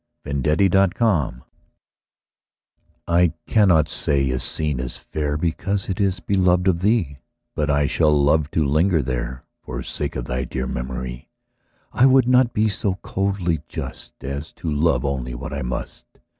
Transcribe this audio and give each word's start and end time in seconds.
IMPARTIALITY 0.25 1.39
I 3.07 3.33
cannot 3.45 3.87
say 3.87 4.31
a 4.31 4.39
scene 4.39 4.79
is 4.79 4.97
fair 4.97 5.37
Because 5.37 5.89
it 5.89 6.01
is 6.01 6.19
beloved 6.19 6.67
of 6.67 6.81
thee 6.81 7.19
But 7.53 7.69
I 7.69 7.85
shall 7.85 8.09
love 8.11 8.49
to 8.49 8.65
linger 8.65 9.03
there, 9.03 9.43
For 9.61 9.83
sake 9.83 10.15
of 10.15 10.25
thy 10.25 10.43
dear 10.45 10.65
memory; 10.65 11.29
I 11.93 12.07
would 12.07 12.27
not 12.27 12.51
be 12.51 12.67
so 12.67 12.95
coldly 13.03 13.61
just 13.67 14.13
As 14.23 14.51
to 14.53 14.71
love 14.71 15.05
only 15.05 15.35
what 15.35 15.53
I 15.53 15.61
must. 15.61 16.07